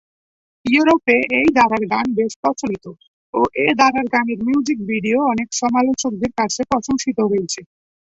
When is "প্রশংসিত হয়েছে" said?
6.71-7.61